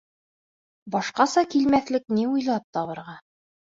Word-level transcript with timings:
Башҡаса 0.95 1.45
килмәҫлек 1.51 2.07
ни 2.21 2.25
уйлап 2.33 2.67
табырға? 2.79 3.19